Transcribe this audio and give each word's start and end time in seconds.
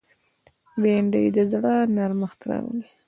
بېنډۍ 0.81 1.25
د 1.35 1.37
زړه 1.51 1.75
نرمښت 1.95 2.39
راولي 2.49 2.87